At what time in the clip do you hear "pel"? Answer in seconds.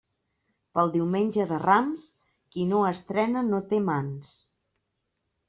0.77-0.87